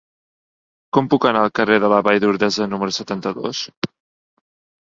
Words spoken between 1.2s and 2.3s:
anar al carrer de la Vall